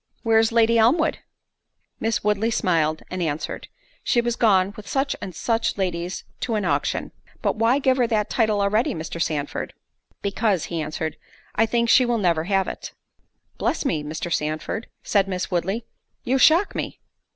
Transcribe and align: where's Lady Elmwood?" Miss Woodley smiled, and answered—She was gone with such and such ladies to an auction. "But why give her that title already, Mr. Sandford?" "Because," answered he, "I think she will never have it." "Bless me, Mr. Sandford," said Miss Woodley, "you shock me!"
where's 0.23 0.51
Lady 0.51 0.79
Elmwood?" 0.79 1.19
Miss 1.99 2.23
Woodley 2.23 2.49
smiled, 2.49 3.03
and 3.11 3.21
answered—She 3.21 4.19
was 4.19 4.35
gone 4.35 4.73
with 4.75 4.87
such 4.87 5.15
and 5.21 5.35
such 5.35 5.77
ladies 5.77 6.23
to 6.39 6.55
an 6.55 6.65
auction. 6.65 7.11
"But 7.43 7.57
why 7.57 7.77
give 7.77 7.97
her 7.97 8.07
that 8.07 8.27
title 8.27 8.61
already, 8.61 8.95
Mr. 8.95 9.21
Sandford?" 9.21 9.75
"Because," 10.23 10.71
answered 10.71 11.13
he, 11.13 11.19
"I 11.53 11.65
think 11.67 11.87
she 11.87 12.07
will 12.07 12.17
never 12.17 12.45
have 12.45 12.67
it." 12.67 12.93
"Bless 13.59 13.85
me, 13.85 14.03
Mr. 14.03 14.33
Sandford," 14.33 14.87
said 15.03 15.27
Miss 15.27 15.51
Woodley, 15.51 15.85
"you 16.23 16.39
shock 16.39 16.73
me!" 16.73 16.99